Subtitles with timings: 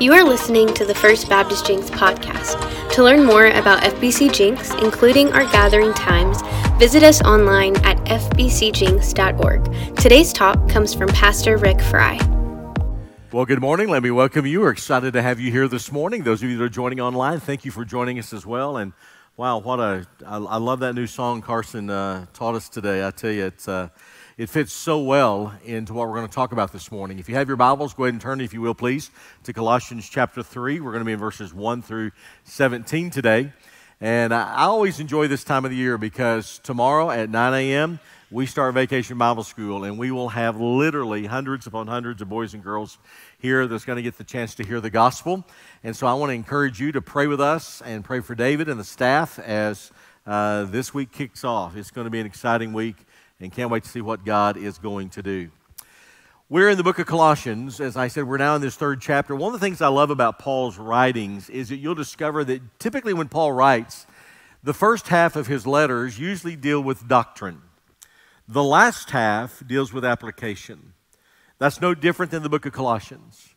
[0.00, 2.56] You are listening to the First Baptist Jenks podcast.
[2.92, 6.40] To learn more about FBC Jenks, including our gathering times,
[6.78, 9.96] visit us online at fbcjenks.org.
[9.96, 12.18] Today's talk comes from Pastor Rick Fry.
[13.30, 13.90] Well, good morning.
[13.90, 14.60] Let me welcome you.
[14.62, 16.22] We're excited to have you here this morning.
[16.22, 18.78] Those of you that are joining online, thank you for joining us as well.
[18.78, 18.94] And
[19.36, 23.06] wow, what a I, I love that new song Carson uh, taught us today.
[23.06, 23.68] I tell you, it's.
[23.68, 23.90] Uh,
[24.40, 27.18] it fits so well into what we're going to talk about this morning.
[27.18, 29.10] If you have your Bibles, go ahead and turn, if you will, please,
[29.42, 30.80] to Colossians chapter 3.
[30.80, 32.12] We're going to be in verses 1 through
[32.44, 33.52] 17 today.
[34.00, 38.00] And I, always enjoy this time of the year because tomorrow at 9 a.m.,
[38.30, 42.54] we start Vacation Bible School, and we will have literally hundreds upon hundreds of boys
[42.54, 42.96] and girls
[43.40, 45.44] here that's going to get the chance to hear the gospel.
[45.84, 48.70] And so I want to encourage you to pray with us and pray for David
[48.70, 49.92] and the staff as
[50.26, 51.76] uh, this week kicks off.
[51.76, 53.04] It's going to be an exciting week
[53.40, 55.50] and can't wait to see what God is going to do.
[56.48, 57.80] We're in the book of Colossians.
[57.80, 59.36] As I said, we're now in this third chapter.
[59.36, 63.14] One of the things I love about Paul's writings is that you'll discover that typically
[63.14, 64.04] when Paul writes,
[64.62, 67.62] the first half of his letters usually deal with doctrine.
[68.48, 70.92] The last half deals with application.
[71.58, 73.54] That's no different than the book of Colossians.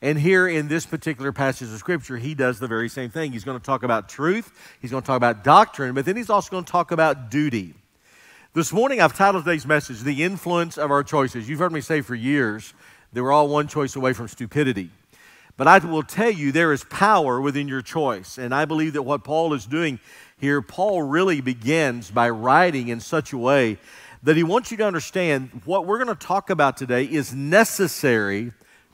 [0.00, 3.32] And here in this particular passage of Scripture, he does the very same thing.
[3.32, 6.30] He's going to talk about truth, he's going to talk about doctrine, but then he's
[6.30, 7.74] also going to talk about duty.
[8.56, 11.46] This morning, I've titled today's message, The Influence of Our Choices.
[11.46, 12.72] You've heard me say for years
[13.12, 14.88] that we're all one choice away from stupidity.
[15.58, 18.38] But I will tell you, there is power within your choice.
[18.38, 20.00] And I believe that what Paul is doing
[20.38, 23.76] here, Paul really begins by writing in such a way
[24.22, 28.52] that he wants you to understand what we're going to talk about today is necessary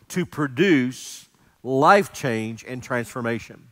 [0.08, 1.28] to produce
[1.62, 3.68] life change and transformation.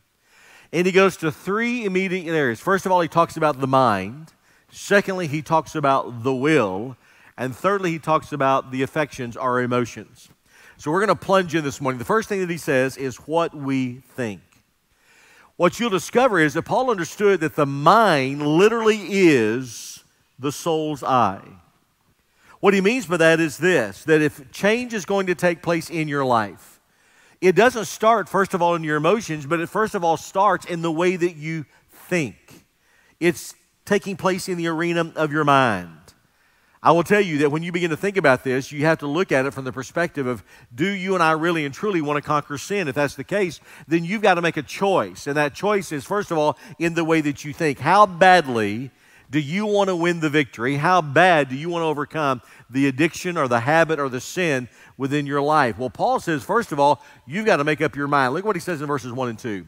[0.71, 2.61] And he goes to three immediate areas.
[2.61, 4.31] First of all, he talks about the mind.
[4.71, 6.97] Secondly, he talks about the will.
[7.37, 10.29] And thirdly, he talks about the affections, our emotions.
[10.77, 11.99] So we're going to plunge in this morning.
[11.99, 14.41] The first thing that he says is what we think.
[15.57, 20.03] What you'll discover is that Paul understood that the mind literally is
[20.39, 21.47] the soul's eye.
[22.61, 25.89] What he means by that is this that if change is going to take place
[25.89, 26.79] in your life,
[27.41, 30.65] it doesn't start, first of all, in your emotions, but it first of all starts
[30.65, 32.65] in the way that you think.
[33.19, 33.55] It's
[33.91, 35.91] taking place in the arena of your mind.
[36.81, 39.05] I will tell you that when you begin to think about this, you have to
[39.05, 42.15] look at it from the perspective of do you and I really and truly want
[42.15, 42.87] to conquer sin?
[42.87, 43.59] If that's the case,
[43.89, 45.27] then you've got to make a choice.
[45.27, 47.79] And that choice is, first of all, in the way that you think.
[47.79, 48.91] How badly
[49.29, 50.77] do you want to win the victory?
[50.77, 54.69] How bad do you want to overcome the addiction or the habit or the sin
[54.95, 55.77] within your life?
[55.77, 58.35] Well, Paul says, first of all, you've got to make up your mind.
[58.35, 59.65] Look what he says in verses 1 and 2.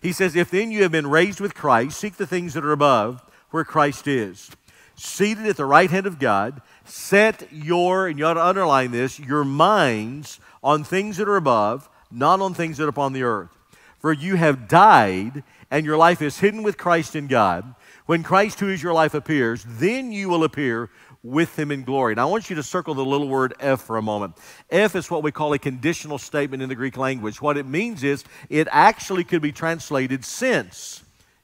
[0.00, 2.72] He says, If then you have been raised with Christ, seek the things that are
[2.72, 4.50] above where Christ is.
[4.96, 9.18] Seated at the right hand of God, set your, and you ought to underline this,
[9.18, 13.50] your minds on things that are above, not on things that are upon the earth.
[13.98, 17.74] For you have died, and your life is hidden with Christ in God.
[18.06, 20.90] When Christ, who is your life, appears, then you will appear
[21.22, 22.12] with him in glory.
[22.12, 24.36] And I want you to circle the little word F for a moment.
[24.70, 27.42] F is what we call a conditional statement in the Greek language.
[27.42, 31.02] What it means is it actually could be translated since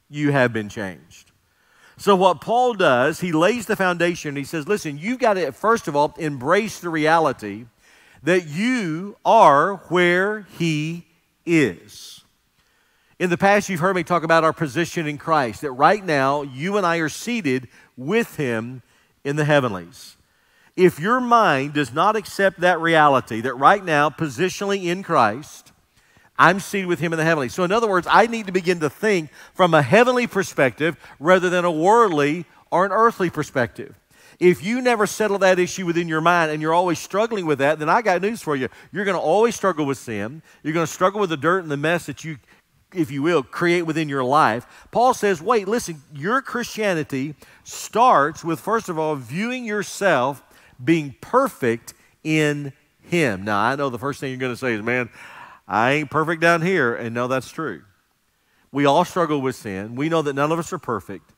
[0.08, 1.31] you have been changed.
[1.96, 4.36] So, what Paul does, he lays the foundation.
[4.36, 7.66] He says, listen, you've got to, first of all, embrace the reality
[8.22, 11.06] that you are where he
[11.44, 12.24] is.
[13.18, 16.42] In the past, you've heard me talk about our position in Christ, that right now,
[16.42, 18.82] you and I are seated with him
[19.22, 20.16] in the heavenlies.
[20.76, 25.71] If your mind does not accept that reality, that right now, positionally in Christ,
[26.42, 27.48] I'm seated with him in the heavenly.
[27.48, 31.48] So, in other words, I need to begin to think from a heavenly perspective rather
[31.48, 33.94] than a worldly or an earthly perspective.
[34.40, 37.78] If you never settle that issue within your mind and you're always struggling with that,
[37.78, 38.68] then I got news for you.
[38.90, 40.42] You're going to always struggle with sin.
[40.64, 42.38] You're going to struggle with the dirt and the mess that you,
[42.92, 44.66] if you will, create within your life.
[44.90, 50.42] Paul says, wait, listen, your Christianity starts with, first of all, viewing yourself
[50.82, 51.94] being perfect
[52.24, 53.44] in Him.
[53.44, 55.08] Now, I know the first thing you're going to say is, man,
[55.66, 56.94] I ain't perfect down here.
[56.94, 57.82] And no, that's true.
[58.70, 59.94] We all struggle with sin.
[59.94, 61.32] We know that none of us are perfect.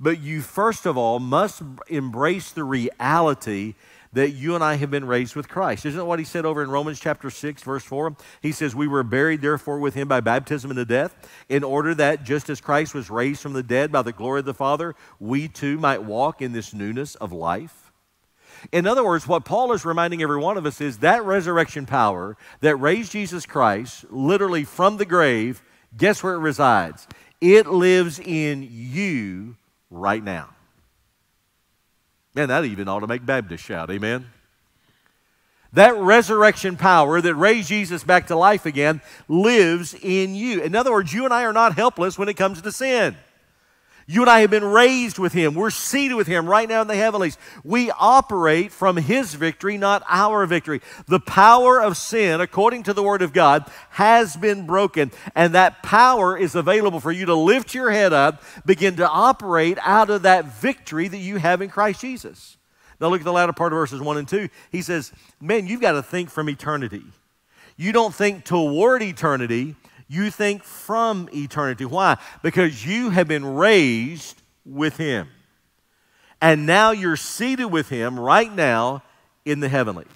[0.00, 3.74] But you, first of all, must embrace the reality
[4.12, 5.84] that you and I have been raised with Christ.
[5.84, 8.16] Isn't that what he said over in Romans chapter 6, verse 4?
[8.40, 11.14] He says, We were buried, therefore, with him by baptism into death,
[11.48, 14.46] in order that just as Christ was raised from the dead by the glory of
[14.46, 17.87] the Father, we too might walk in this newness of life.
[18.72, 22.36] In other words, what Paul is reminding every one of us is that resurrection power
[22.60, 25.62] that raised Jesus Christ literally from the grave,
[25.96, 27.06] guess where it resides?
[27.40, 29.56] It lives in you
[29.90, 30.50] right now.
[32.34, 34.26] Man, that even ought to make Baptists shout, amen?
[35.72, 40.62] That resurrection power that raised Jesus back to life again lives in you.
[40.62, 43.16] In other words, you and I are not helpless when it comes to sin.
[44.10, 45.54] You and I have been raised with Him.
[45.54, 47.36] We're seated with Him right now in the heavenlies.
[47.62, 50.80] We operate from His victory, not our victory.
[51.06, 55.12] The power of sin, according to the Word of God, has been broken.
[55.34, 59.76] And that power is available for you to lift your head up, begin to operate
[59.82, 62.56] out of that victory that you have in Christ Jesus.
[62.98, 64.48] Now, look at the latter part of verses 1 and 2.
[64.72, 67.02] He says, Man, you've got to think from eternity.
[67.76, 69.76] You don't think toward eternity,
[70.08, 71.84] you think from eternity.
[71.84, 72.16] Why?
[72.42, 75.28] Because you have been raised with Him.
[76.40, 79.02] And now you're seated with Him right now
[79.44, 80.06] in the heavenlies.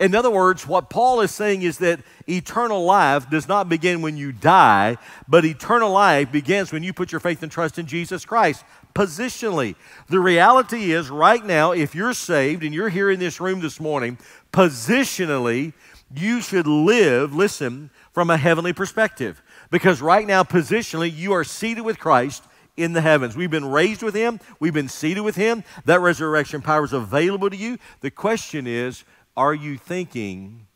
[0.00, 4.16] In other words, what Paul is saying is that eternal life does not begin when
[4.16, 4.96] you die,
[5.28, 8.64] but eternal life begins when you put your faith and trust in Jesus Christ
[8.94, 9.76] positionally.
[10.08, 13.78] The reality is, right now, if you're saved and you're here in this room this
[13.78, 14.16] morning,
[14.52, 15.74] positionally,
[16.14, 19.42] you should live, listen, from a heavenly perspective.
[19.70, 22.44] Because right now, positionally, you are seated with Christ
[22.76, 23.36] in the heavens.
[23.36, 25.64] We've been raised with Him, we've been seated with Him.
[25.84, 27.78] That resurrection power is available to you.
[28.00, 29.04] The question is
[29.36, 30.66] are you thinking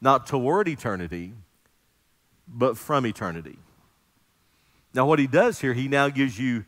[0.00, 1.32] not toward eternity,
[2.46, 3.58] but from eternity?
[4.94, 6.64] Now, what He does here, He now gives you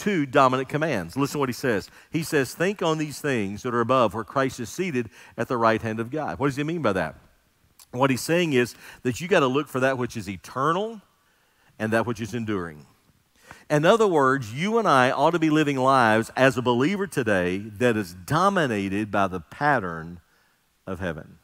[0.00, 1.16] two dominant commands.
[1.16, 1.90] Listen to what he says.
[2.10, 5.58] He says, Think on these things that are above, where Christ is seated at the
[5.58, 6.38] right hand of God.
[6.38, 7.16] What does he mean by that?
[7.92, 11.00] What he's saying is that you got to look for that which is eternal
[11.78, 12.86] and that which is enduring.
[13.68, 17.58] In other words, you and I ought to be living lives as a believer today
[17.58, 20.20] that is dominated by the pattern
[20.86, 21.38] of heaven.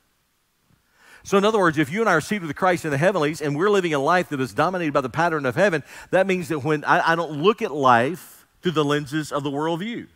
[1.22, 3.40] So, in other words, if you and I are seated with Christ in the heavenlies
[3.40, 5.82] and we're living a life that is dominated by the pattern of heaven,
[6.12, 9.50] that means that when I, I don't look at life through the lenses of the
[9.50, 10.06] worldview,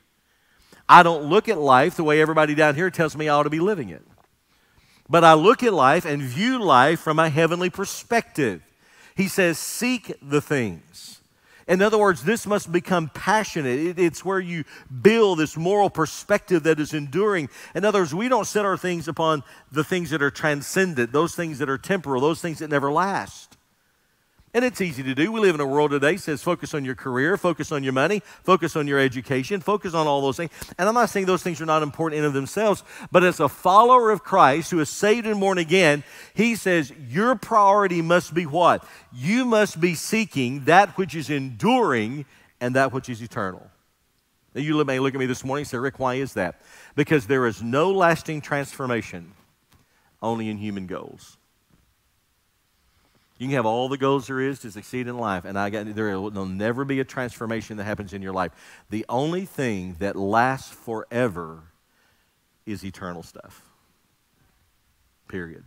[0.89, 3.51] I don't look at life the way everybody down here tells me I ought to
[3.51, 4.03] be living it.
[5.11, 8.63] But I look at life and view life from a heavenly perspective.
[9.17, 11.21] He says, Seek the things.
[11.67, 13.99] In other words, this must become passionate.
[13.99, 14.65] it's where you
[15.03, 17.49] build this moral perspective that is enduring.
[17.75, 21.35] In other words, we don't set our things upon the things that are transcendent, those
[21.35, 23.50] things that are temporal, those things that never last.
[24.53, 25.31] And it's easy to do.
[25.31, 27.93] We live in a world today that says focus on your career, focus on your
[27.93, 30.51] money, focus on your education, focus on all those things.
[30.77, 32.83] And I'm not saying those things are not important in of themselves,
[33.13, 36.03] but as a follower of Christ who is saved and born again,
[36.35, 38.85] he says your priority must be what?
[39.13, 42.27] You must be seeking that which is enduring
[42.61, 43.71] and that which is eternal.
[44.53, 46.61] Now you may look at me this morning and say, Rick, why is that?
[46.97, 49.33] Because there is no lasting transformation
[50.21, 51.39] only in human goals.
[53.41, 55.95] You can have all the goals there is to succeed in life, and I got,
[55.95, 58.53] there will never be a transformation that happens in your life.
[58.91, 61.63] The only thing that lasts forever
[62.67, 63.63] is eternal stuff.
[65.27, 65.65] Period.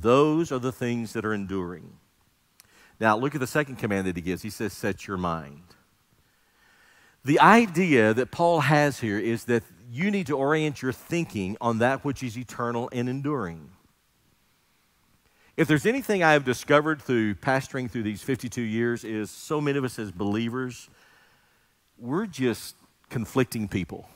[0.00, 1.92] Those are the things that are enduring.
[2.98, 4.40] Now, look at the second command that he gives.
[4.40, 5.64] He says, Set your mind.
[7.26, 11.80] The idea that Paul has here is that you need to orient your thinking on
[11.80, 13.68] that which is eternal and enduring.
[15.58, 19.76] If there's anything I have discovered through pastoring through these 52 years is so many
[19.76, 20.88] of us as believers,
[21.98, 22.76] we're just
[23.10, 24.08] conflicting people.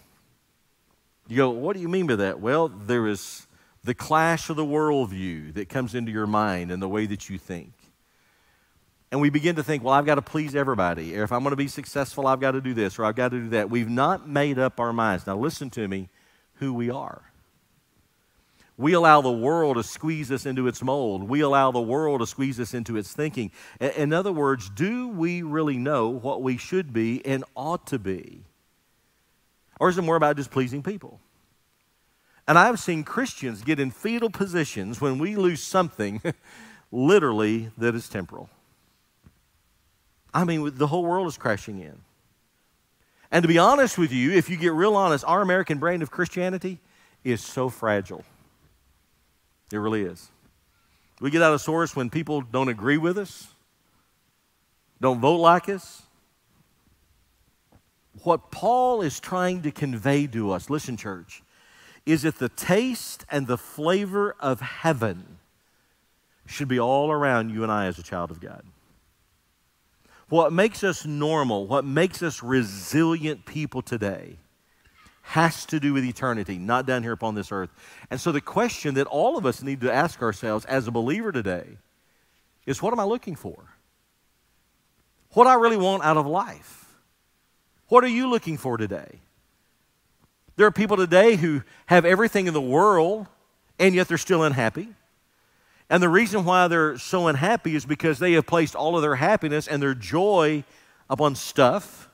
[1.26, 2.38] You go, what do you mean by that?
[2.38, 3.48] Well, there is
[3.82, 7.38] the clash of the worldview that comes into your mind and the way that you
[7.38, 7.72] think.
[9.10, 11.18] And we begin to think, well, I've got to please everybody.
[11.18, 13.32] Or if I'm going to be successful, I've got to do this or I've got
[13.32, 13.68] to do that.
[13.68, 15.26] We've not made up our minds.
[15.26, 16.08] Now, listen to me
[16.54, 17.31] who we are.
[18.82, 21.28] We allow the world to squeeze us into its mold.
[21.28, 23.52] We allow the world to squeeze us into its thinking.
[23.78, 28.42] In other words, do we really know what we should be and ought to be?
[29.78, 31.20] Or is it more about just pleasing people?
[32.48, 36.20] And I've seen Christians get in fetal positions when we lose something
[36.90, 38.50] literally that is temporal.
[40.34, 42.00] I mean, the whole world is crashing in.
[43.30, 46.10] And to be honest with you, if you get real honest, our American brand of
[46.10, 46.80] Christianity
[47.22, 48.24] is so fragile.
[49.72, 50.30] It really is.
[51.20, 53.48] We get out of source when people don't agree with us,
[55.00, 56.02] don't vote like us.
[58.24, 61.42] What Paul is trying to convey to us, listen, church,
[62.04, 65.38] is that the taste and the flavor of heaven
[66.46, 68.64] should be all around you and I as a child of God.
[70.28, 74.36] What makes us normal, what makes us resilient people today,
[75.22, 77.70] has to do with eternity, not down here upon this earth.
[78.10, 81.32] And so the question that all of us need to ask ourselves as a believer
[81.32, 81.78] today
[82.66, 83.56] is what am I looking for?
[85.30, 86.84] What I really want out of life?
[87.88, 89.20] What are you looking for today?
[90.56, 93.26] There are people today who have everything in the world
[93.78, 94.88] and yet they're still unhappy.
[95.88, 99.16] And the reason why they're so unhappy is because they have placed all of their
[99.16, 100.64] happiness and their joy
[101.10, 102.08] upon stuff,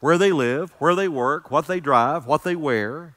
[0.00, 3.14] where they live, where they work, what they drive, what they wear.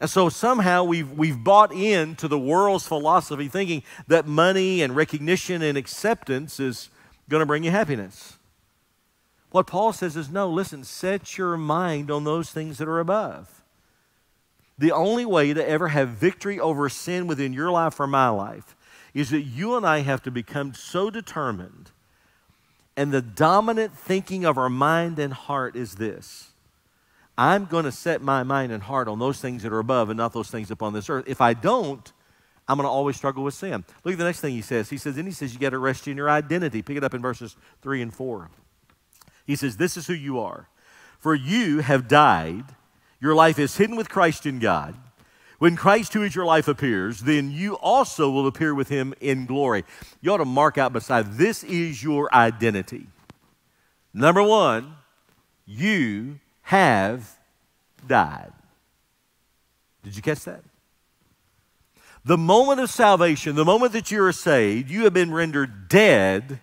[0.00, 5.62] And so somehow we've, we've bought into the world's philosophy thinking that money and recognition
[5.62, 6.90] and acceptance is
[7.28, 8.38] going to bring you happiness.
[9.50, 13.62] What Paul says is no, listen, set your mind on those things that are above.
[14.76, 18.74] The only way to ever have victory over sin within your life or my life
[19.14, 21.92] is that you and I have to become so determined.
[22.96, 26.52] And the dominant thinking of our mind and heart is this
[27.36, 30.16] I'm going to set my mind and heart on those things that are above and
[30.16, 31.24] not those things upon this earth.
[31.26, 32.12] If I don't,
[32.68, 33.84] I'm going to always struggle with sin.
[34.04, 34.88] Look at the next thing he says.
[34.88, 36.80] He says, then he says, you got to rest in your identity.
[36.80, 38.50] Pick it up in verses 3 and 4.
[39.46, 40.68] He says, This is who you are.
[41.18, 42.64] For you have died,
[43.20, 44.94] your life is hidden with Christ in God.
[45.58, 49.46] When Christ, who is your life, appears, then you also will appear with him in
[49.46, 49.84] glory.
[50.20, 53.06] You ought to mark out beside this is your identity.
[54.12, 54.94] Number one,
[55.66, 57.38] you have
[58.06, 58.52] died.
[60.02, 60.62] Did you catch that?
[62.24, 66.60] The moment of salvation, the moment that you are saved, you have been rendered dead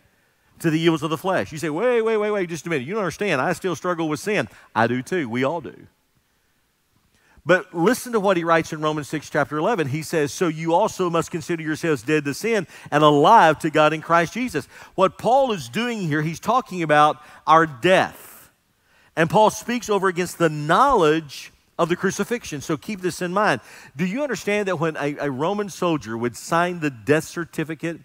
[0.59, 1.51] to the evils of the flesh.
[1.51, 2.87] You say, wait, wait, wait, wait, just a minute.
[2.87, 3.41] You don't understand.
[3.41, 4.47] I still struggle with sin.
[4.75, 5.29] I do too.
[5.29, 5.87] We all do.
[7.45, 9.87] But listen to what he writes in Romans 6, chapter 11.
[9.87, 13.93] He says, So you also must consider yourselves dead to sin and alive to God
[13.93, 14.67] in Christ Jesus.
[14.93, 17.17] What Paul is doing here, he's talking about
[17.47, 18.51] our death.
[19.15, 22.61] And Paul speaks over against the knowledge of the crucifixion.
[22.61, 23.61] So keep this in mind.
[23.95, 27.99] Do you understand that when a, a Roman soldier would sign the death certificate,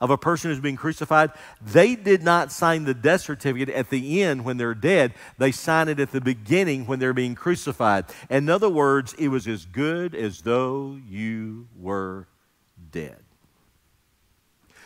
[0.00, 4.22] of a person who's being crucified, they did not sign the death certificate at the
[4.22, 5.14] end when they're dead.
[5.38, 8.06] They sign it at the beginning when they're being crucified.
[8.30, 12.28] In other words, it was as good as though you were
[12.90, 13.18] dead.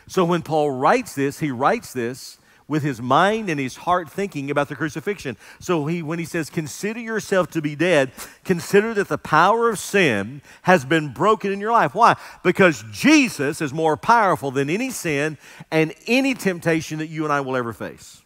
[0.09, 2.39] So when Paul writes this, he writes this
[2.69, 5.37] with his mind and his heart thinking about the crucifixion.
[5.61, 8.13] So he, when he says, consider yourself to be dead,
[8.45, 11.95] consider that the power of sin has been broken in your life.
[11.95, 12.17] Why?
[12.43, 15.39] Because Jesus is more powerful than any sin
[15.71, 18.23] and any temptation that you and I will ever face.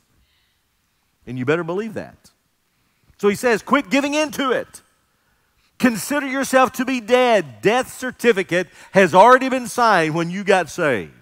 [1.27, 2.31] And you better believe that.
[3.19, 4.83] So he says, quit giving into it.
[5.79, 7.61] Consider yourself to be dead.
[7.61, 11.13] Death certificate has already been signed when you got saved.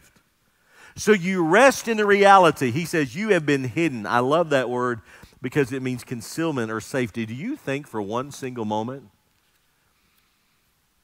[0.97, 2.71] So you rest in the reality.
[2.71, 4.07] He says, You have been hidden.
[4.07, 5.01] I love that word
[5.43, 7.27] because it means concealment or safety.
[7.27, 9.11] Do you think for one single moment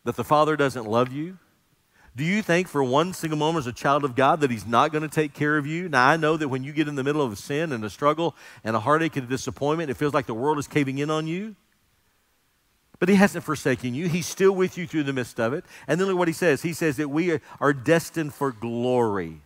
[0.05, 1.39] that the Father doesn't love you?
[2.17, 4.93] Do you think for one single moment as a child of God that He's not
[4.93, 5.89] going to take care of you?
[5.89, 7.91] Now, I know that when you get in the middle of a sin and a
[7.91, 11.11] struggle and a heartache and a disappointment, it feels like the world is caving in
[11.11, 11.55] on you.
[12.99, 14.09] But He hasn't forsaken you.
[14.09, 15.65] He's still with you through the midst of it.
[15.87, 19.41] And then look what He says He says that we are destined for glory.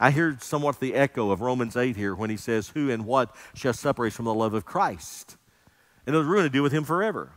[0.00, 3.36] I hear somewhat the echo of Romans 8 here when he says, Who and what
[3.54, 5.36] shall separate from the love of Christ?
[6.06, 7.32] And we're going to do with him forever.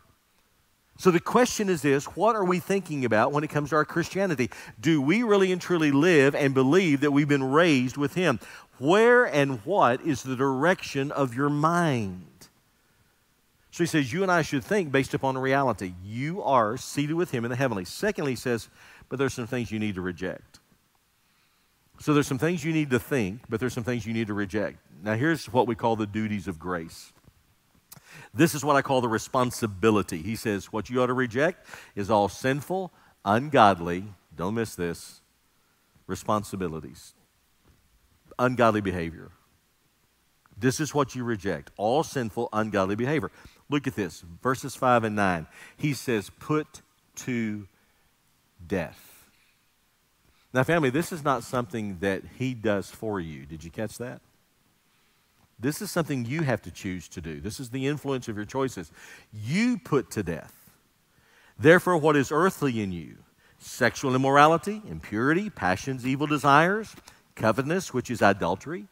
[0.98, 3.86] So the question is this what are we thinking about when it comes to our
[3.86, 4.50] Christianity?
[4.80, 8.40] Do we really and truly live and believe that we've been raised with him?
[8.78, 12.48] Where and what is the direction of your mind?
[13.72, 15.94] So he says, You and I should think based upon reality.
[16.04, 17.86] You are seated with him in the heavenly.
[17.86, 18.70] Secondly, he says,
[19.10, 20.53] But there's some things you need to reject.
[22.00, 24.34] So there's some things you need to think, but there's some things you need to
[24.34, 24.78] reject.
[25.04, 27.14] Now, here's what we call the duties of grace.
[28.34, 30.22] This is what I call the responsibility.
[30.22, 32.92] He says, What you ought to reject is all sinful,
[33.26, 35.22] ungodly, don't miss this,
[36.08, 37.14] responsibilities,
[38.40, 39.32] ungodly behavior.
[40.58, 43.32] This is what you reject all sinful, ungodly behavior.
[43.70, 45.48] Look at this, verses 5 and 9.
[45.78, 46.82] He says, Put
[47.18, 47.68] to
[48.66, 49.13] death.
[50.54, 53.46] Now, family, this is not something that He does for you.
[53.46, 54.22] Did you catch that?
[55.60, 57.40] This is something you have to choose to do.
[57.40, 58.92] This is the influence of your choices.
[59.32, 60.54] You put to death.
[61.58, 63.18] Therefore, what is earthly in you?
[63.60, 66.96] Sexual immorality, impurity, passions, evil desires,
[67.36, 68.88] covetousness, which is adultery.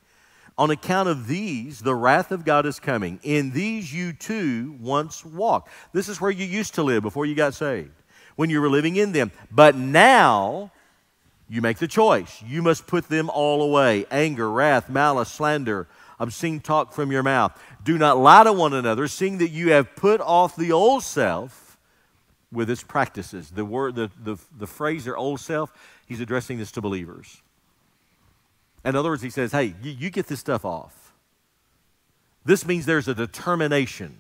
[0.58, 3.20] On account of these, the wrath of God is coming.
[3.24, 5.70] In these you too once walked.
[5.92, 7.92] This is where you used to live before you got saved,
[8.36, 9.32] when you were living in them.
[9.52, 10.72] But now,
[11.52, 12.42] you make the choice.
[12.48, 15.86] You must put them all away anger, wrath, malice, slander,
[16.18, 17.62] obscene talk from your mouth.
[17.84, 21.78] Do not lie to one another, seeing that you have put off the old self
[22.54, 23.52] with its practices.
[23.52, 25.74] The, word, the, the, the phrase, their old self,
[26.06, 27.42] he's addressing this to believers.
[28.86, 31.12] In other words, he says, hey, you, you get this stuff off.
[32.46, 34.20] This means there's a determination.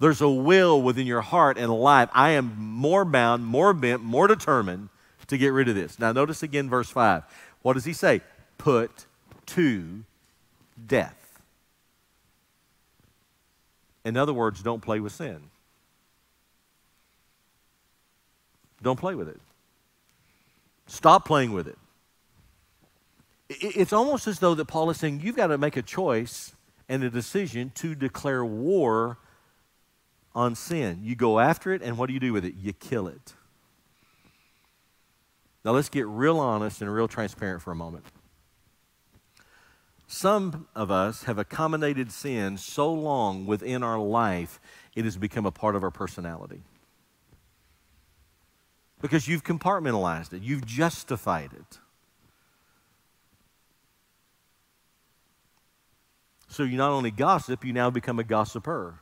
[0.00, 2.08] There's a will within your heart and life.
[2.12, 4.88] I am more bound, more bent, more determined
[5.30, 5.98] to get rid of this.
[5.98, 7.22] Now, notice again verse 5.
[7.62, 8.20] What does he say?
[8.58, 9.06] Put
[9.46, 10.04] to
[10.86, 11.16] death.
[14.04, 15.40] In other words, don't play with sin.
[18.82, 19.40] Don't play with it.
[20.86, 21.78] Stop playing with it.
[23.48, 26.54] It's almost as though that Paul is saying you've got to make a choice
[26.88, 29.18] and a decision to declare war
[30.34, 31.00] on sin.
[31.02, 32.54] You go after it, and what do you do with it?
[32.56, 33.34] You kill it.
[35.64, 38.04] Now let's get real honest and real transparent for a moment.
[40.06, 44.60] Some of us have accommodated sin so long within our life,
[44.96, 46.62] it has become a part of our personality.
[49.00, 51.78] Because you've compartmentalized it, you've justified it.
[56.48, 58.98] So you not only gossip, you now become a gossiper.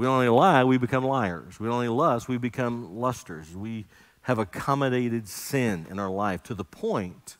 [0.00, 1.60] We don't only lie, we become liars.
[1.60, 3.54] We don't only lust, we become lusters.
[3.54, 3.84] We
[4.22, 7.36] have accommodated sin in our life to the point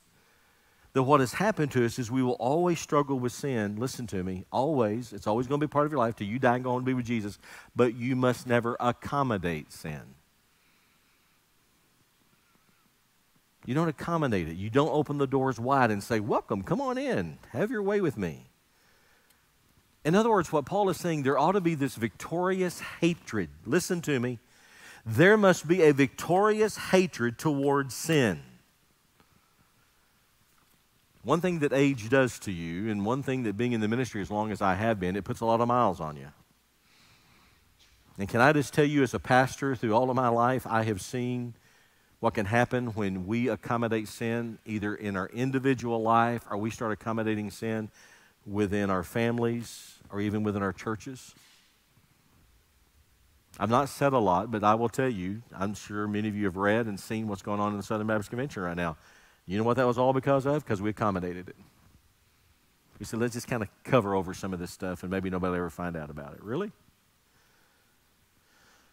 [0.93, 3.77] that what has happened to us is we will always struggle with sin.
[3.77, 5.15] Listen to me, always.
[5.15, 6.83] It's always going to be part of your life till you die and go on
[6.83, 7.39] to be with Jesus,
[7.75, 10.03] but you must never accommodate sin.
[13.65, 14.57] You don't accommodate it.
[14.57, 18.03] You don't open the doors wide and say, Welcome, come on in, have your way
[18.03, 18.50] with me.
[20.05, 23.51] In other words, what Paul is saying, there ought to be this victorious hatred.
[23.67, 24.39] Listen to me.
[25.05, 28.43] There must be a victorious hatred towards sin.
[31.23, 34.23] One thing that age does to you, and one thing that being in the ministry
[34.23, 36.29] as long as I have been, it puts a lot of miles on you.
[38.19, 40.83] And can I just tell you, as a pastor, through all of my life, I
[40.85, 41.55] have seen
[42.21, 46.93] what can happen when we accommodate sin, either in our individual life or we start
[46.93, 47.91] accommodating sin
[48.51, 51.35] within our families or even within our churches.
[53.59, 56.47] I've not said a lot, but I will tell you, I'm sure many of you
[56.47, 58.97] have read and seen what's going on in the Southern Baptist Convention right now.
[59.47, 60.65] You know what that was all because of?
[60.65, 61.57] Because we accommodated it.
[62.99, 65.51] We said, let's just kind of cover over some of this stuff and maybe nobody
[65.51, 66.43] will ever find out about it.
[66.43, 66.73] Really?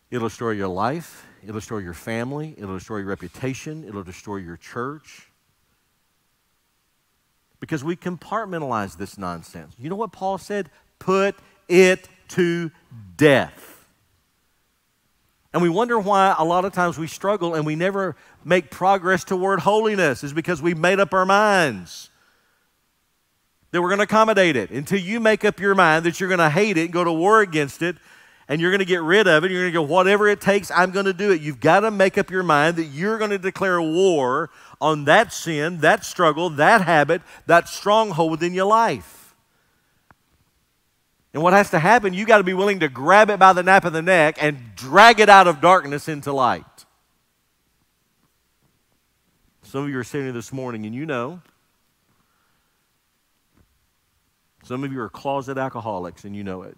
[0.10, 1.26] It'll destroy your life.
[1.44, 2.56] It'll destroy your family.
[2.58, 3.84] It'll destroy your reputation.
[3.84, 5.27] It'll destroy your church.
[7.68, 9.76] Because we compartmentalize this nonsense.
[9.78, 10.70] You know what Paul said?
[11.00, 11.36] Put
[11.68, 12.72] it to
[13.18, 13.86] death.
[15.52, 19.26] And we wonder why a lot of times we struggle and we never make progress
[19.26, 22.10] toward holiness, is because we've made up our minds
[23.72, 24.72] that we're going to accommodate it.
[24.72, 27.12] Until you make up your mind that you're going to hate it and go to
[27.12, 27.98] war against it,
[28.48, 29.52] and you're going to get rid of it.
[29.52, 31.42] You're going to go, whatever it takes, I'm going to do it.
[31.42, 35.34] You've got to make up your mind that you're going to declare war on that
[35.34, 39.36] sin, that struggle, that habit, that stronghold within your life.
[41.34, 43.64] And what has to happen, you got to be willing to grab it by the
[43.64, 46.64] nape of the neck and drag it out of darkness into light.
[49.62, 51.42] Some of you are sitting here this morning and you know.
[54.64, 56.78] Some of you are closet alcoholics and you know it.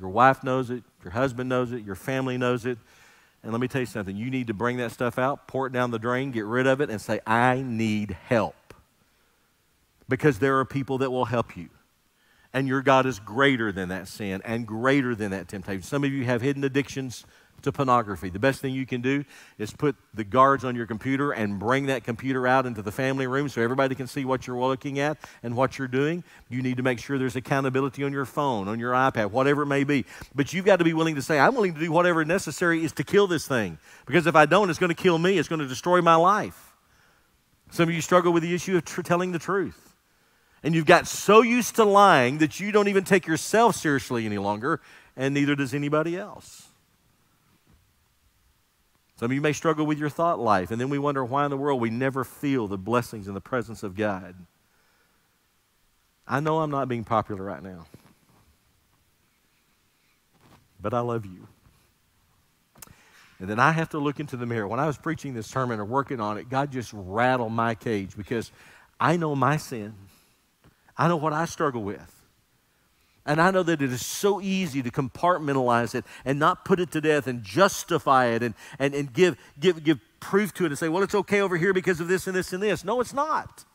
[0.00, 2.78] Your wife knows it, your husband knows it, your family knows it.
[3.42, 5.72] And let me tell you something you need to bring that stuff out, pour it
[5.72, 8.74] down the drain, get rid of it, and say, I need help.
[10.08, 11.68] Because there are people that will help you.
[12.52, 15.82] And your God is greater than that sin and greater than that temptation.
[15.82, 17.24] Some of you have hidden addictions
[17.62, 18.28] to pornography.
[18.30, 19.24] The best thing you can do
[19.58, 23.26] is put the guards on your computer and bring that computer out into the family
[23.26, 26.24] room so everybody can see what you're looking at and what you're doing.
[26.48, 29.66] You need to make sure there's accountability on your phone, on your iPad, whatever it
[29.66, 30.04] may be.
[30.34, 32.92] But you've got to be willing to say, I'm willing to do whatever necessary is
[32.92, 33.78] to kill this thing.
[34.06, 36.76] Because if I don't, it's going to kill me, it's going to destroy my life.
[37.70, 39.96] Some of you struggle with the issue of tr- telling the truth.
[40.62, 44.38] And you've got so used to lying that you don't even take yourself seriously any
[44.38, 44.80] longer,
[45.16, 46.67] and neither does anybody else.
[49.18, 51.50] Some of you may struggle with your thought life, and then we wonder why in
[51.50, 54.36] the world we never feel the blessings and the presence of God.
[56.26, 57.86] I know I'm not being popular right now,
[60.80, 61.48] but I love you.
[63.40, 64.68] And then I have to look into the mirror.
[64.68, 68.16] When I was preaching this sermon or working on it, God just rattled my cage
[68.16, 68.52] because
[69.00, 69.94] I know my sin.
[70.96, 72.17] I know what I struggle with.
[73.28, 76.90] And I know that it is so easy to compartmentalize it and not put it
[76.92, 80.78] to death and justify it and, and, and give, give, give proof to it and
[80.78, 82.84] say, well, it's okay over here because of this and this and this.
[82.84, 83.66] No, it's not.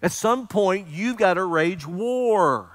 [0.00, 2.70] At some point, you've got to rage war.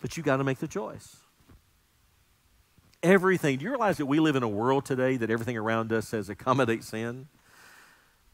[0.00, 1.16] But you've got to make the choice.
[3.02, 3.58] Everything.
[3.58, 6.28] Do you realize that we live in a world today that everything around us says
[6.28, 7.26] accommodate sin?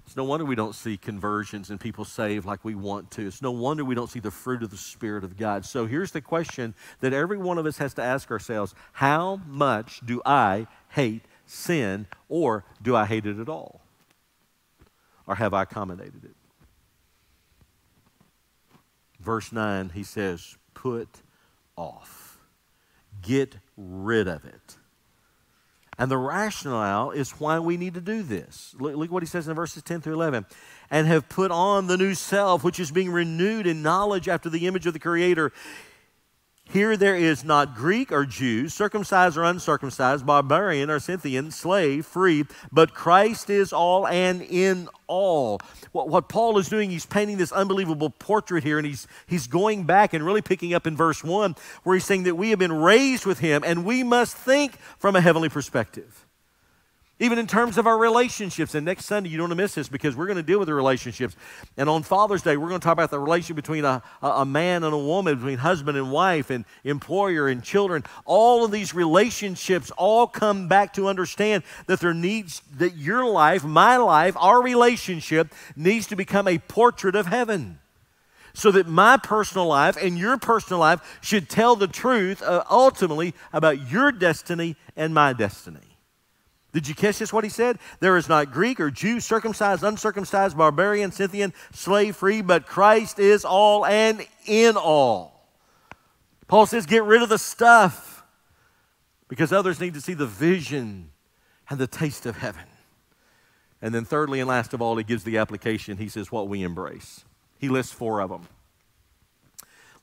[0.08, 3.26] It's no wonder we don't see conversions and people saved like we want to.
[3.26, 5.66] It's no wonder we don't see the fruit of the Spirit of God.
[5.66, 10.00] So here's the question that every one of us has to ask ourselves How much
[10.02, 13.82] do I hate sin, or do I hate it at all?
[15.26, 16.36] Or have I accommodated it?
[19.20, 21.20] Verse 9, he says, Put
[21.76, 22.38] off,
[23.20, 24.78] get rid of it.
[25.98, 28.74] And the rationale is why we need to do this.
[28.78, 30.46] Look, look, what he says in verses 10 through 11.
[30.90, 34.66] And have put on the new self, which is being renewed in knowledge after the
[34.68, 35.52] image of the Creator.
[36.70, 42.44] Here there is not Greek or Jew, circumcised or uncircumcised, barbarian or Scythian, slave, free,
[42.70, 45.60] but Christ is all and in all.
[45.92, 49.84] What, what, Paul is doing, he's painting this unbelievable portrait here, and he's, he's going
[49.84, 52.74] back and really picking up in verse 1, where he's saying that we have been
[52.74, 56.27] raised with him, and we must think from a heavenly perspective
[57.20, 58.74] even in terms of our relationships.
[58.74, 60.68] And next Sunday, you don't want to miss this because we're going to deal with
[60.68, 61.34] the relationships.
[61.76, 64.84] And on Father's Day, we're going to talk about the relationship between a, a man
[64.84, 68.04] and a woman, between husband and wife, and employer and children.
[68.24, 73.64] All of these relationships all come back to understand that there needs, that your life,
[73.64, 77.80] my life, our relationship needs to become a portrait of heaven.
[78.54, 83.34] So that my personal life and your personal life should tell the truth uh, ultimately
[83.52, 85.87] about your destiny and my destiny.
[86.78, 87.32] Did you catch this?
[87.32, 87.80] What he said?
[87.98, 93.44] There is not Greek or Jew, circumcised, uncircumcised, barbarian, Scythian, slave free, but Christ is
[93.44, 95.50] all and in all.
[96.46, 98.22] Paul says, get rid of the stuff
[99.26, 101.10] because others need to see the vision
[101.68, 102.62] and the taste of heaven.
[103.82, 105.96] And then, thirdly and last of all, he gives the application.
[105.96, 107.24] He says, what we embrace.
[107.58, 108.46] He lists four of them.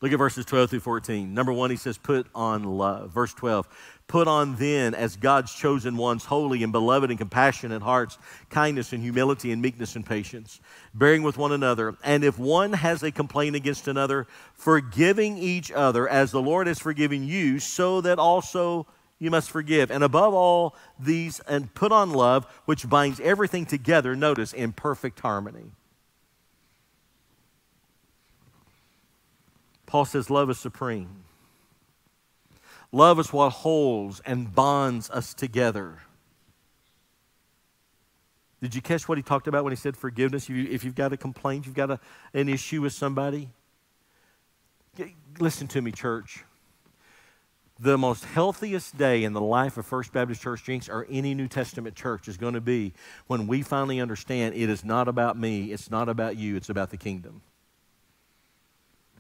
[0.02, 1.34] Look at verses 12 through 14.
[1.34, 3.12] Number one, he says, put on love.
[3.12, 3.68] Verse 12,
[4.08, 9.02] Put on then, as God's chosen ones, holy and beloved and compassionate hearts, kindness and
[9.02, 10.60] humility and meekness and patience,
[10.94, 11.96] bearing with one another.
[12.04, 16.78] And if one has a complaint against another, forgiving each other as the Lord has
[16.78, 18.86] forgiven you, so that also
[19.18, 19.90] you must forgive.
[19.90, 25.20] And above all these, and put on love, which binds everything together, notice, in perfect
[25.22, 25.72] harmony.
[29.88, 31.24] Paul says, Love is supreme.
[32.96, 35.98] Love is what holds and bonds us together.
[38.62, 40.48] Did you catch what he talked about when he said forgiveness?
[40.50, 42.00] If you've got a complaint, you've got a,
[42.34, 43.50] an issue with somebody.
[45.38, 46.46] Listen to me, church.
[47.78, 51.50] The most healthiest day in the life of First Baptist Church Jenks or any New
[51.50, 52.94] Testament church is going to be
[53.28, 56.92] when we finally understand it is not about me, it's not about you, it's about
[56.92, 57.42] the kingdom.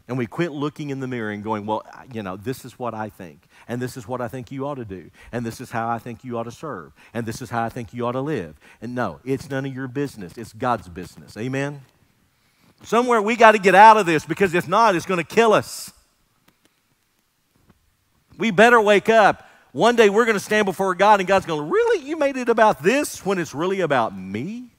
[0.07, 2.93] And we quit looking in the mirror and going, well, you know, this is what
[2.93, 3.47] I think.
[3.67, 5.09] And this is what I think you ought to do.
[5.31, 6.93] And this is how I think you ought to serve.
[7.13, 8.55] And this is how I think you ought to live.
[8.81, 10.37] And no, it's none of your business.
[10.37, 11.35] It's God's business.
[11.37, 11.81] Amen?
[12.83, 15.53] Somewhere we got to get out of this because if not, it's going to kill
[15.53, 15.91] us.
[18.37, 19.49] We better wake up.
[19.71, 22.07] One day we're going to stand before God and God's going, Really?
[22.07, 24.69] You made it about this when it's really about me?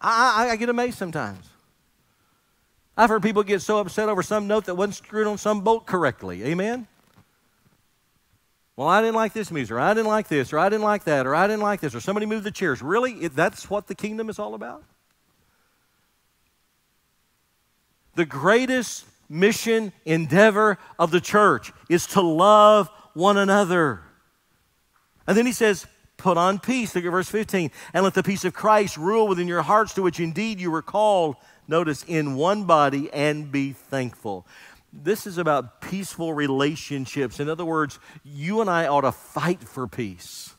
[0.00, 1.51] I, I, I get amazed sometimes.
[2.96, 5.86] I've heard people get so upset over some note that wasn't screwed on some bolt
[5.86, 6.44] correctly.
[6.44, 6.86] Amen?
[8.76, 11.04] Well, I didn't like this music, or I didn't like this, or I didn't like
[11.04, 12.82] that, or I didn't like this, or somebody moved the chairs.
[12.82, 13.12] Really?
[13.12, 14.82] It, that's what the kingdom is all about?
[18.14, 24.02] The greatest mission endeavor of the church is to love one another.
[25.26, 26.94] And then he says, put on peace.
[26.94, 27.70] Look at verse 15.
[27.92, 30.82] And let the peace of Christ rule within your hearts, to which indeed you were
[30.82, 31.36] called
[31.68, 34.46] notice, in one body and be thankful.
[34.92, 37.40] This is about peaceful relationships.
[37.40, 40.54] In other words, you and I ought to fight for peace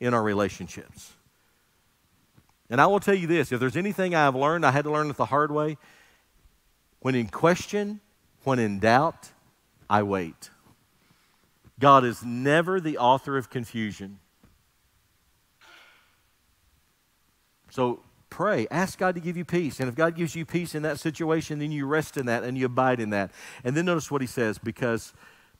[0.00, 1.12] in our relationships.
[2.68, 5.08] And I will tell you this if there's anything I've learned, I had to learn
[5.08, 5.78] it the hard way.
[7.00, 8.00] When in question,
[8.44, 9.30] when in doubt,
[9.88, 10.50] I wait.
[11.78, 14.18] God is never the author of confusion.
[17.70, 18.00] So
[18.34, 18.66] pray.
[18.68, 19.78] Ask God to give you peace.
[19.78, 22.58] And if God gives you peace in that situation, then you rest in that and
[22.58, 23.30] you abide in that.
[23.62, 25.12] And then notice what he says because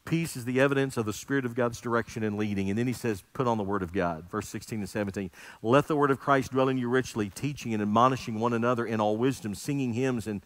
[0.04, 2.68] peace is the evidence of the Spirit of God's direction and leading.
[2.70, 4.28] And then he says, put on the Word of God.
[4.28, 5.30] Verse 16 and 17.
[5.62, 9.00] Let the Word of Christ dwell in you richly, teaching and admonishing one another in
[9.00, 10.42] all wisdom, singing hymns and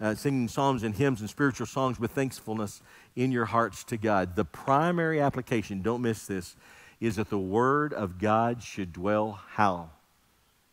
[0.00, 2.82] uh, singing psalms and hymns and spiritual songs with thankfulness
[3.14, 4.34] in your hearts to God.
[4.34, 6.56] The primary application, don't miss this,
[7.00, 9.90] is that the Word of God should dwell how?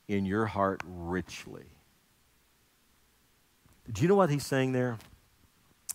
[0.08, 1.66] In your heart richly.
[3.92, 4.98] Do you know what he's saying there?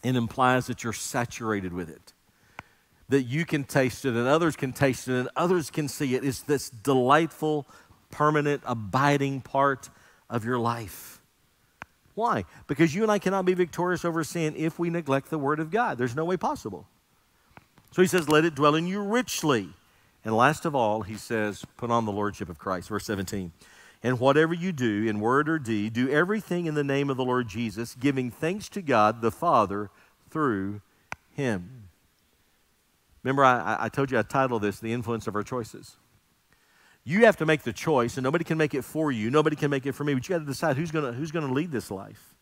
[0.02, 2.12] It implies that you're saturated with it,
[3.08, 6.24] that you can taste it and others can taste it and others can see it.
[6.24, 7.66] It's this delightful
[8.10, 9.90] permanent, abiding part
[10.28, 11.20] of your life.
[12.14, 12.44] Why?
[12.66, 15.70] Because you and I cannot be victorious over sin if we neglect the Word of
[15.70, 15.96] God.
[15.96, 16.86] There's no way possible.
[17.92, 19.68] So he says, Let it dwell in you richly.
[20.24, 22.88] And last of all, he says, Put on the Lordship of Christ.
[22.88, 23.52] Verse 17.
[24.02, 27.24] And whatever you do, in word or deed, do everything in the name of the
[27.24, 29.90] Lord Jesus, giving thanks to God the Father
[30.30, 30.80] through
[31.32, 31.88] him.
[33.22, 35.96] Remember, I, I told you I titled this The Influence of Our Choices.
[37.04, 39.30] You have to make the choice, and nobody can make it for you.
[39.30, 41.40] Nobody can make it for me, but you got to decide who's going who's to
[41.40, 42.34] lead this life.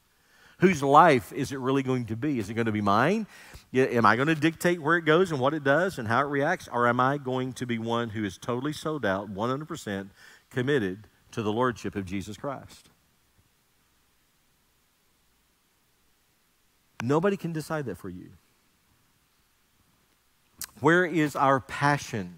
[0.58, 2.40] Whose life is it really going to be?
[2.40, 3.28] Is it going to be mine?
[3.72, 6.28] Am I going to dictate where it goes and what it does and how it
[6.28, 6.68] reacts?
[6.72, 10.08] Or am I going to be one who is totally sold out, 100%
[10.50, 12.90] committed to the Lordship of Jesus Christ?
[17.02, 18.30] Nobody can decide that for you.
[20.80, 22.34] Where is our passion?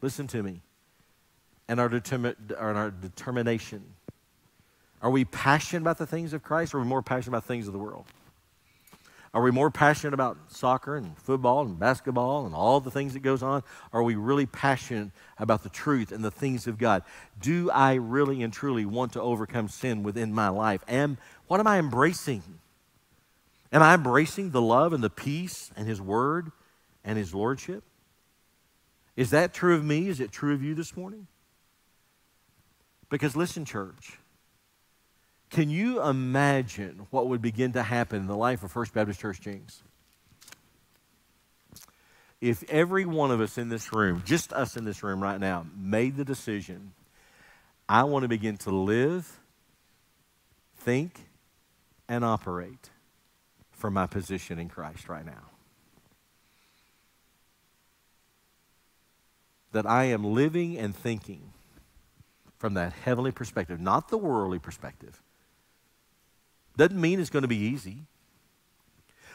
[0.00, 0.62] Listen to me.
[1.68, 3.82] And our, determi- and our determination.
[5.00, 7.66] Are we passionate about the things of Christ or are we more passionate about things
[7.66, 8.06] of the world?
[9.34, 13.20] Are we more passionate about soccer and football and basketball and all the things that
[13.20, 13.62] goes on?
[13.92, 17.02] Are we really passionate about the truth and the things of God?
[17.40, 20.84] Do I really and truly want to overcome sin within my life?
[20.86, 21.16] And
[21.46, 22.42] what am I embracing?
[23.72, 26.52] Am I embracing the love and the peace and His Word
[27.02, 27.84] and His Lordship?
[29.16, 30.08] Is that true of me?
[30.08, 31.26] Is it true of you this morning?
[33.08, 34.18] Because listen, church,
[35.52, 39.38] can you imagine what would begin to happen in the life of First Baptist Church
[39.38, 39.82] Jenks?
[42.40, 45.66] If every one of us in this room, just us in this room right now,
[45.76, 46.92] made the decision,
[47.86, 49.40] I want to begin to live,
[50.78, 51.20] think,
[52.08, 52.88] and operate
[53.72, 55.50] from my position in Christ right now.
[59.72, 61.52] That I am living and thinking
[62.58, 65.20] from that heavenly perspective, not the worldly perspective.
[66.76, 68.04] Doesn't mean it's going to be easy.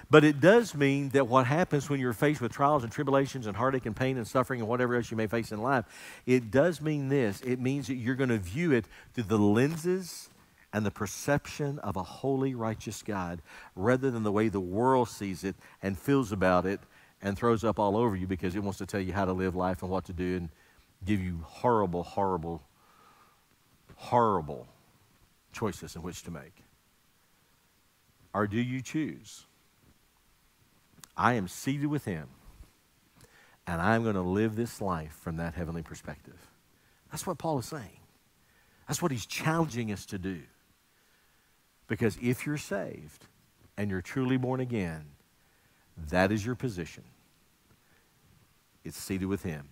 [0.09, 3.57] But it does mean that what happens when you're faced with trials and tribulations and
[3.57, 5.85] heartache and pain and suffering and whatever else you may face in life,
[6.25, 7.41] it does mean this.
[7.41, 10.29] It means that you're going to view it through the lenses
[10.71, 13.41] and the perception of a holy, righteous God
[13.75, 16.79] rather than the way the world sees it and feels about it
[17.21, 19.55] and throws up all over you because it wants to tell you how to live
[19.55, 20.49] life and what to do and
[21.05, 22.61] give you horrible, horrible,
[23.95, 24.67] horrible
[25.51, 26.63] choices in which to make.
[28.33, 29.45] Or do you choose?
[31.15, 32.27] I am seated with Him,
[33.65, 36.47] and I'm going to live this life from that heavenly perspective.
[37.11, 37.99] That's what Paul is saying.
[38.87, 40.41] That's what he's challenging us to do.
[41.87, 43.25] Because if you're saved
[43.77, 45.05] and you're truly born again,
[46.09, 47.03] that is your position.
[48.83, 49.67] It's seated with Him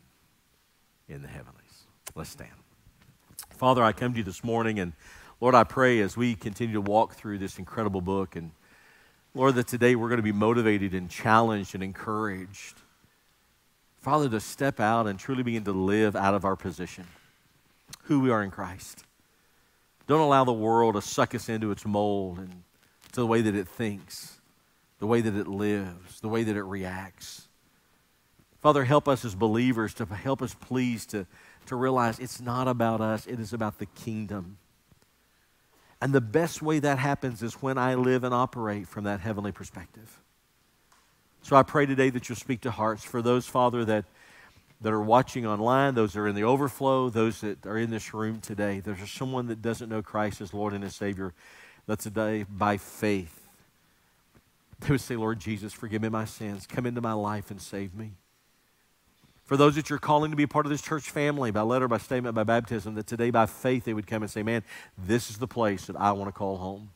[1.08, 1.86] in the heavenlies.
[2.15, 2.52] Let's stand.
[3.52, 4.94] Father, I come to you this morning, and
[5.41, 8.52] Lord, I pray as we continue to walk through this incredible book, and
[9.34, 12.76] Lord, that today we're going to be motivated and challenged and encouraged.
[14.02, 17.06] Father, to step out and truly begin to live out of our position,
[18.04, 19.04] who we are in Christ.
[20.08, 22.63] Don't allow the world to suck us into its mold and
[23.12, 24.39] to the way that it thinks,
[25.00, 27.48] the way that it lives, the way that it reacts.
[28.62, 31.28] Father, help us as believers to help us, please, to,
[31.65, 34.58] to realize it's not about us, it is about the kingdom.
[36.06, 39.52] And the best way that happens is when I live and operate from that heavenly
[39.52, 40.22] perspective.
[41.41, 44.06] So I pray today that you'll speak to hearts for those, Father, that
[44.82, 48.13] that are watching online, those that are in the overflow, those that are in this
[48.13, 48.82] room today.
[48.82, 51.34] There's someone that doesn't know Christ as Lord and as Savior.
[51.88, 53.41] That today, by faith,
[54.82, 56.68] they would say, Lord Jesus, forgive me my sins.
[56.68, 58.12] Come into my life and save me.
[59.46, 61.88] For those that you're calling to be a part of this church family by letter,
[61.88, 64.64] by statement, by baptism, that today by faith they would come and say, Man,
[64.98, 66.90] this is the place that I want to call home.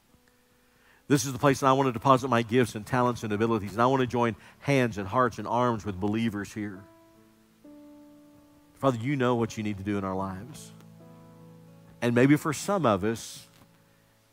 [1.07, 3.73] This is the place that I want to deposit my gifts and talents and abilities.
[3.73, 6.83] And I want to join hands and hearts and arms with believers here.
[8.79, 10.71] Father, you know what you need to do in our lives.
[12.01, 13.47] And maybe for some of us,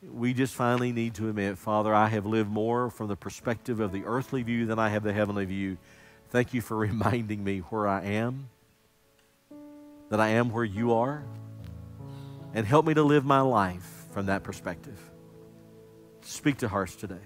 [0.03, 3.93] we just finally need to admit, Father, I have lived more from the perspective of
[3.93, 5.79] the earthly view than I have the heavenly view.
[6.31, 8.49] Thank you for reminding me where I am,
[10.11, 11.25] that I am where you are,
[12.55, 14.99] and help me to live my life from that perspective.
[16.23, 17.17] Speak to hearts today.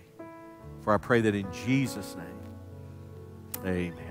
[0.83, 4.10] For I pray that in Jesus' name, amen.